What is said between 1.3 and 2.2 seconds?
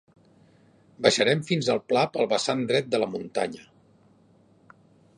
fins al pla